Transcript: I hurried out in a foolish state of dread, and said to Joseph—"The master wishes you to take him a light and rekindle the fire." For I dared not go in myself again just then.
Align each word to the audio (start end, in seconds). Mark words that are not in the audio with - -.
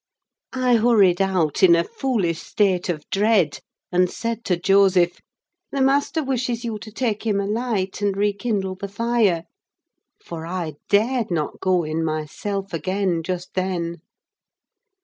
I 0.55 0.77
hurried 0.77 1.21
out 1.21 1.61
in 1.61 1.75
a 1.75 1.83
foolish 1.83 2.41
state 2.41 2.89
of 2.89 3.07
dread, 3.11 3.59
and 3.91 4.09
said 4.09 4.43
to 4.45 4.57
Joseph—"The 4.57 5.79
master 5.81 6.23
wishes 6.23 6.65
you 6.65 6.79
to 6.79 6.91
take 6.91 7.23
him 7.23 7.39
a 7.39 7.45
light 7.45 8.01
and 8.01 8.17
rekindle 8.17 8.73
the 8.77 8.87
fire." 8.87 9.43
For 10.19 10.47
I 10.47 10.73
dared 10.89 11.29
not 11.29 11.59
go 11.59 11.83
in 11.83 12.03
myself 12.03 12.73
again 12.73 13.21
just 13.21 13.53
then. 13.53 14.01